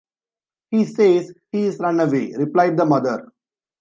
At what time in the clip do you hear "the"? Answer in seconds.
2.75-2.85